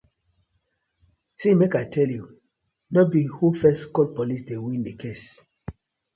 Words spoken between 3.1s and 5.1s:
be who first call Police dey win the